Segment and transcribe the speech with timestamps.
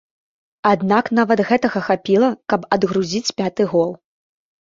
[0.69, 3.91] Аднак нават гэтага хапіла, каб адгрузіць пяты гол.